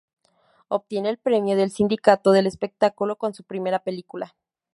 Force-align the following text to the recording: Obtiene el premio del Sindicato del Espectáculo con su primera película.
Obtiene 0.67 1.09
el 1.11 1.19
premio 1.19 1.55
del 1.55 1.69
Sindicato 1.69 2.31
del 2.31 2.47
Espectáculo 2.47 3.17
con 3.17 3.35
su 3.35 3.43
primera 3.43 3.83
película. 3.83 4.35